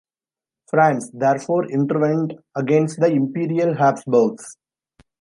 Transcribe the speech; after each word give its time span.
France 0.67 1.11
therefore 1.13 1.69
intervened 1.69 2.33
against 2.55 2.99
the 2.99 3.05
Imperial 3.11 3.75
Habsburgs. 3.75 4.57